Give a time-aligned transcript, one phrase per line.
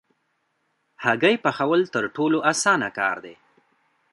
[1.03, 3.35] هګۍ پخول تر ټولو اسانه کار دی.